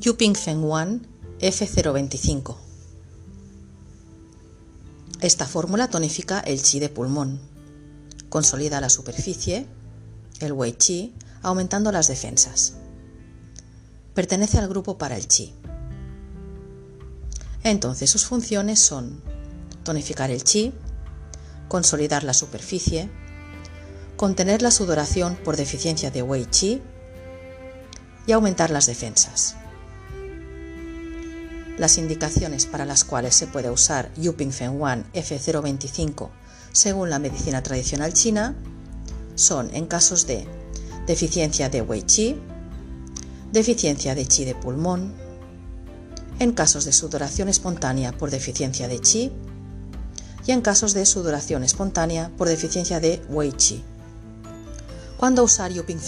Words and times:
Yuping 0.00 0.34
Feng 0.34 0.64
Wan 0.64 1.06
F025. 1.40 2.56
Esta 5.20 5.44
fórmula 5.44 5.88
tonifica 5.88 6.40
el 6.40 6.62
chi 6.62 6.80
de 6.80 6.88
pulmón, 6.88 7.38
consolida 8.30 8.80
la 8.80 8.88
superficie, 8.88 9.66
el 10.40 10.54
Wei 10.54 10.72
Chi, 10.72 11.12
aumentando 11.42 11.92
las 11.92 12.08
defensas. 12.08 12.76
Pertenece 14.14 14.56
al 14.56 14.68
grupo 14.70 14.96
para 14.96 15.18
el 15.18 15.28
chi. 15.28 15.52
Entonces 17.62 18.08
sus 18.08 18.24
funciones 18.24 18.80
son 18.80 19.20
tonificar 19.84 20.30
el 20.30 20.44
chi, 20.44 20.72
consolidar 21.68 22.24
la 22.24 22.32
superficie, 22.32 23.10
contener 24.16 24.62
la 24.62 24.70
sudoración 24.70 25.36
por 25.44 25.58
deficiencia 25.58 26.10
de 26.10 26.22
Wei 26.22 26.46
Chi 26.46 26.80
y 28.26 28.32
aumentar 28.32 28.70
las 28.70 28.86
defensas. 28.86 29.56
Las 31.80 31.96
indicaciones 31.96 32.66
para 32.66 32.84
las 32.84 33.04
cuales 33.04 33.34
se 33.34 33.46
puede 33.46 33.70
usar 33.70 34.12
Yuping 34.16 34.52
Feng 34.52 34.78
Wan 34.78 35.06
F025 35.14 36.28
según 36.72 37.08
la 37.08 37.18
medicina 37.18 37.62
tradicional 37.62 38.12
china 38.12 38.54
son 39.34 39.74
en 39.74 39.86
casos 39.86 40.26
de 40.26 40.46
deficiencia 41.06 41.70
de 41.70 41.80
Wei 41.80 42.02
Qi, 42.02 42.38
deficiencia 43.50 44.14
de 44.14 44.26
Qi 44.26 44.44
de 44.44 44.54
pulmón, 44.54 45.14
en 46.38 46.52
casos 46.52 46.84
de 46.84 46.92
sudoración 46.92 47.48
espontánea 47.48 48.12
por 48.12 48.30
deficiencia 48.30 48.86
de 48.86 48.98
Qi 48.98 49.32
y 50.46 50.52
en 50.52 50.60
casos 50.60 50.92
de 50.92 51.06
sudoración 51.06 51.64
espontánea 51.64 52.30
por 52.36 52.46
deficiencia 52.46 53.00
de 53.00 53.22
Wei 53.30 53.52
Qi. 53.52 53.82
¿Cuándo 55.16 55.44
usar 55.44 55.72
Yuping? 55.72 55.98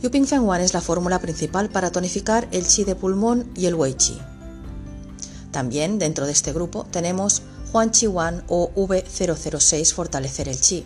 Yuping 0.00 0.26
Feng 0.26 0.46
Wan 0.46 0.60
es 0.60 0.74
la 0.74 0.80
fórmula 0.80 1.18
principal 1.18 1.70
para 1.70 1.90
tonificar 1.90 2.46
el 2.52 2.64
chi 2.64 2.84
de 2.84 2.94
pulmón 2.94 3.50
y 3.56 3.66
el 3.66 3.74
wei 3.74 3.94
chi. 3.94 4.16
También 5.50 5.98
dentro 5.98 6.24
de 6.26 6.30
este 6.30 6.52
grupo 6.52 6.84
tenemos 6.84 7.42
Huan 7.72 7.90
Chi 7.90 8.06
Wan 8.06 8.44
o 8.46 8.70
V006 8.76 9.92
Fortalecer 9.92 10.48
el 10.48 10.60
Chi, 10.60 10.84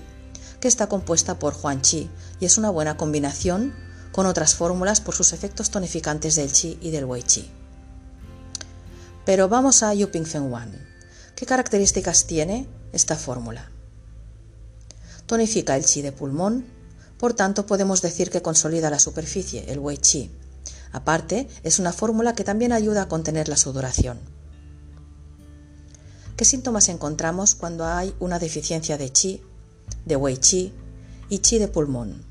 que 0.60 0.68
está 0.68 0.88
compuesta 0.88 1.38
por 1.38 1.54
Huan 1.54 1.82
Chi 1.82 2.08
y 2.40 2.46
es 2.46 2.56
una 2.56 2.70
buena 2.70 2.96
combinación 2.96 3.74
con 4.12 4.24
otras 4.24 4.54
fórmulas 4.54 5.02
por 5.02 5.14
sus 5.14 5.34
efectos 5.34 5.70
tonificantes 5.70 6.36
del 6.36 6.50
Chi 6.50 6.78
y 6.80 6.90
del 6.90 7.04
Wei 7.04 7.22
Chi. 7.22 7.50
Pero 9.26 9.46
vamos 9.48 9.82
a 9.82 9.92
Yuping 9.92 10.24
Feng 10.24 10.50
Wan. 10.50 10.72
¿Qué 11.36 11.44
características 11.44 12.26
tiene 12.26 12.66
esta 12.92 13.16
fórmula? 13.16 13.70
Tonifica 15.26 15.76
el 15.76 15.84
Chi 15.84 16.00
de 16.00 16.12
pulmón, 16.12 16.64
por 17.22 17.34
tanto, 17.34 17.66
podemos 17.66 18.02
decir 18.02 18.30
que 18.30 18.42
consolida 18.42 18.90
la 18.90 18.98
superficie, 18.98 19.70
el 19.70 19.78
Wei 19.78 19.96
Qi. 19.96 20.28
Aparte, 20.90 21.46
es 21.62 21.78
una 21.78 21.92
fórmula 21.92 22.34
que 22.34 22.42
también 22.42 22.72
ayuda 22.72 23.02
a 23.02 23.08
contener 23.08 23.48
la 23.48 23.56
sudoración. 23.56 24.18
¿Qué 26.36 26.44
síntomas 26.44 26.88
encontramos 26.88 27.54
cuando 27.54 27.86
hay 27.86 28.12
una 28.18 28.40
deficiencia 28.40 28.98
de 28.98 29.10
Qi, 29.10 29.40
de 30.04 30.16
Wei 30.16 30.36
Qi 30.36 30.72
y 31.28 31.38
Qi 31.38 31.60
de 31.60 31.68
pulmón? 31.68 32.24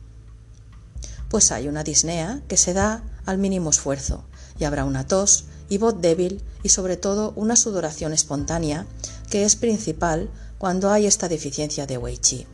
Pues 1.29 1.53
hay 1.53 1.69
una 1.69 1.85
disnea 1.85 2.41
que 2.49 2.57
se 2.57 2.73
da 2.73 3.01
al 3.25 3.37
mínimo 3.37 3.69
esfuerzo 3.69 4.25
y 4.59 4.65
habrá 4.65 4.83
una 4.83 5.07
tos 5.07 5.45
y 5.69 5.77
voz 5.77 6.01
débil 6.01 6.43
y 6.63 6.67
sobre 6.67 6.97
todo 6.97 7.31
una 7.37 7.55
sudoración 7.55 8.11
espontánea 8.11 8.85
que 9.29 9.45
es 9.45 9.55
principal 9.55 10.29
cuando 10.57 10.91
hay 10.91 11.05
esta 11.05 11.29
deficiencia 11.29 11.87
de 11.87 11.97
Wei 11.97 12.17
Qi. 12.17 12.45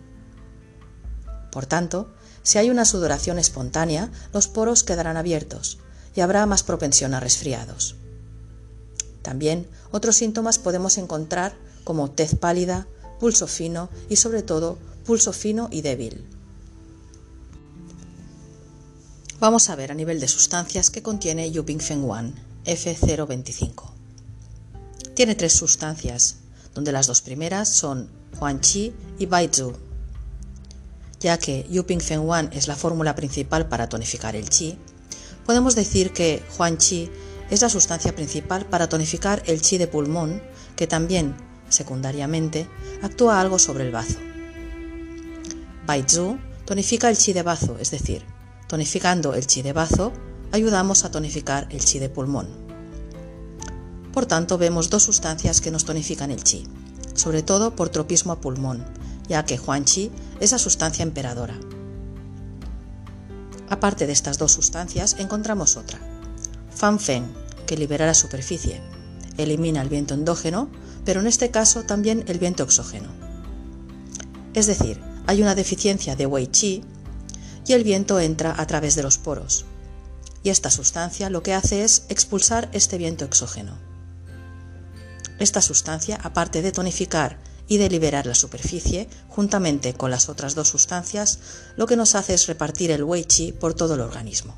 Por 1.52 1.66
tanto, 1.66 2.14
si 2.48 2.58
hay 2.58 2.70
una 2.70 2.86
sudoración 2.86 3.40
espontánea, 3.40 4.10
los 4.32 4.48
poros 4.48 4.86
quedarán 4.86 5.18
abiertos 5.18 5.80
y 6.16 6.22
habrá 6.22 6.46
más 6.46 6.64
propensión 6.64 7.14
a 7.14 7.20
resfriados. 7.20 7.98
También 9.22 9.68
otros 9.92 10.16
síntomas 10.16 10.58
podemos 10.58 10.98
encontrar 10.98 11.58
como 11.84 12.10
tez 12.10 12.36
pálida, 12.36 12.88
pulso 13.20 13.48
fino 13.48 13.90
y 14.08 14.16
sobre 14.16 14.44
todo 14.44 14.78
pulso 15.06 15.34
fino 15.34 15.68
y 15.74 15.82
débil. 15.82 16.26
Vamos 19.42 19.70
a 19.70 19.76
ver 19.76 19.92
a 19.92 19.96
nivel 19.96 20.22
de 20.22 20.30
sustancias 20.30 20.90
que 20.90 21.04
contiene 21.04 21.52
Yuping 21.52 21.82
Feng 21.82 22.06
Wan 22.06 22.34
F025. 22.64 23.92
Tiene 25.16 25.36
tres 25.36 25.52
sustancias, 25.52 26.38
donde 26.74 26.94
las 26.94 27.08
dos 27.08 27.20
primeras 27.20 27.68
son 27.68 28.10
Huan 28.40 28.62
Qi 28.62 28.94
y 29.20 29.26
Baizu, 29.26 29.74
ya 31.20 31.38
que 31.38 31.66
Yuping 31.70 32.02
Feng 32.02 32.26
Wan 32.26 32.50
es 32.54 32.68
la 32.68 32.76
fórmula 32.76 33.16
principal 33.16 33.68
para 33.68 33.90
tonificar 33.90 34.36
el 34.36 34.50
chi, 34.50 34.78
podemos 35.46 35.76
decir 35.76 36.12
que 36.12 36.44
Huan 36.58 36.78
Qi 36.78 37.10
es 37.50 37.62
la 37.62 37.70
sustancia 37.70 38.14
principal 38.14 38.66
para 38.66 38.90
tonificar 38.90 39.42
el 39.46 39.62
chi 39.62 39.78
de 39.78 39.88
pulmón, 39.88 40.42
que 40.76 40.88
también, 40.88 41.36
secundariamente, 41.70 42.68
actúa 43.02 43.40
algo 43.40 43.58
sobre 43.58 43.86
el 43.86 43.92
bazo. 43.92 44.20
Baizu 45.86 46.38
tonifica 46.66 47.10
el 47.10 47.18
chi 47.18 47.34
de 47.34 47.44
bazo, 47.44 47.78
es 47.80 47.92
decir, 47.92 48.26
tonificando 48.68 49.34
el 49.34 49.48
chi 49.48 49.62
de 49.62 49.74
bazo, 49.74 50.12
ayudamos 50.52 51.06
a 51.06 51.12
tonificar 51.12 51.68
el 51.72 51.84
chi 51.84 52.00
de 52.00 52.10
pulmón. 52.10 52.48
Por 54.12 54.26
tanto, 54.26 54.58
vemos 54.58 54.90
dos 54.90 55.04
sustancias 55.04 55.62
que 55.62 55.72
nos 55.72 55.86
tonifican 55.86 56.32
el 56.32 56.44
chi, 56.44 56.68
sobre 57.14 57.44
todo 57.44 57.76
por 57.76 57.90
tropismo 57.90 58.34
a 58.34 58.42
pulmón, 58.42 58.84
ya 59.28 59.46
que 59.46 59.60
Huan 59.60 59.84
Qi 59.84 60.12
es 60.40 60.52
la 60.52 60.60
sustancia 60.60 61.04
emperadora. 61.04 61.60
Aparte 63.70 64.08
de 64.08 64.14
estas 64.14 64.38
dos 64.38 64.54
sustancias, 64.54 65.16
encontramos 65.20 65.76
otra, 65.76 66.00
Fan 66.74 67.00
Feng, 67.00 67.26
que 67.66 67.76
libera 67.76 68.06
la 68.06 68.14
superficie, 68.14 68.82
elimina 69.38 69.82
el 69.82 69.90
viento 69.90 70.14
endógeno, 70.14 70.70
pero 71.06 71.20
en 71.22 71.28
este 71.28 71.52
caso 71.52 71.84
también 71.84 72.24
el 72.28 72.40
viento 72.40 72.64
exógeno. 72.64 73.10
Es 74.54 74.68
decir, 74.68 75.02
hay 75.26 75.42
una 75.42 75.56
deficiencia 75.56 76.16
de 76.16 76.26
Wei 76.26 76.48
Qi 76.48 76.84
y 77.66 77.74
el 77.74 77.84
viento 77.84 78.20
entra 78.20 78.56
a 78.58 78.66
través 78.66 78.96
de 78.96 79.04
los 79.04 79.18
poros. 79.18 79.66
Y 80.44 80.50
esta 80.50 80.72
sustancia 80.72 81.30
lo 81.30 81.44
que 81.44 81.54
hace 81.54 81.84
es 81.84 82.06
expulsar 82.10 82.70
este 82.72 82.98
viento 82.98 83.26
exógeno. 83.26 83.78
Esta 85.40 85.62
sustancia, 85.62 86.18
aparte 86.24 86.62
de 86.62 86.72
tonificar 86.72 87.38
y 87.68 87.78
de 87.78 87.90
liberar 87.90 88.26
la 88.26 88.36
superficie, 88.36 89.08
juntamente 89.30 89.94
con 89.94 90.12
las 90.12 90.30
otras 90.30 90.56
dos 90.56 90.70
sustancias, 90.70 91.40
lo 91.76 91.86
que 91.86 91.98
nos 91.98 92.16
hace 92.16 92.34
es 92.34 92.48
repartir 92.48 92.92
el 92.92 93.04
Wei 93.04 93.26
Qi 93.26 93.52
por 93.52 93.74
todo 93.74 93.96
el 93.96 94.02
organismo. 94.02 94.56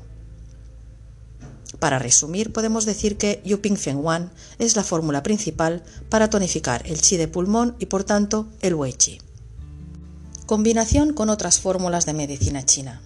Para 1.78 1.98
resumir, 1.98 2.52
podemos 2.52 2.84
decir 2.84 3.16
que 3.16 3.40
Yuping 3.44 3.76
Feng 3.76 4.04
Wan 4.04 4.30
es 4.58 4.76
la 4.76 4.84
fórmula 4.84 5.22
principal 5.22 5.82
para 6.08 6.28
tonificar 6.28 6.86
el 6.86 7.00
Qi 7.00 7.16
de 7.16 7.28
pulmón 7.28 7.74
y 7.78 7.86
por 7.86 8.04
tanto 8.04 8.48
el 8.60 8.74
Wei 8.74 8.92
Qi. 8.92 9.18
Combinación 10.46 11.14
con 11.14 11.30
otras 11.30 11.58
fórmulas 11.58 12.06
de 12.06 12.12
medicina 12.12 12.64
china. 12.64 13.00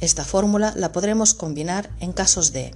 Esta 0.00 0.24
fórmula 0.24 0.74
la 0.76 0.92
podremos 0.92 1.32
combinar 1.32 1.90
en 2.00 2.12
casos 2.12 2.52
de 2.52 2.74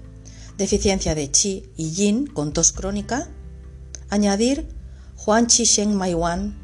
deficiencia 0.56 1.14
de 1.14 1.30
Qi 1.30 1.68
y 1.76 1.90
Yin 1.90 2.26
con 2.26 2.52
tos 2.52 2.72
crónica, 2.72 3.28
añadir 4.08 4.68
Chi 5.46 5.64
Sheng 5.64 5.94
Mai 5.94 6.14
Wan 6.14 6.56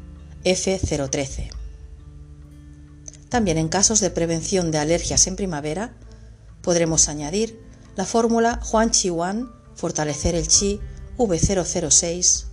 F013. 0.43 1.49
También 3.29 3.57
en 3.57 3.67
casos 3.67 3.99
de 3.99 4.09
prevención 4.09 4.71
de 4.71 4.77
alergias 4.77 5.27
en 5.27 5.35
primavera, 5.35 5.93
podremos 6.61 7.09
añadir 7.09 7.59
la 7.95 8.05
fórmula 8.05 8.59
Huan 8.71 8.91
Chi 8.91 9.09
Wan 9.09 9.51
Fortalecer 9.75 10.35
el 10.35 10.47
Chi 10.47 10.79
V006 11.17 12.45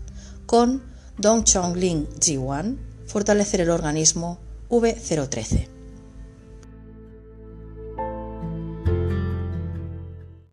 con 0.47 0.83
Dong 1.19 1.45
Chong 1.45 1.77
Ling 1.77 2.07
Ji 2.21 2.37
Wan 2.39 2.79
Fortalecer 3.07 3.61
el 3.61 3.71
organismo 3.71 4.41
V013. 4.69 5.80